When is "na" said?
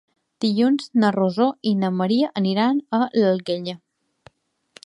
1.03-1.11, 1.83-1.93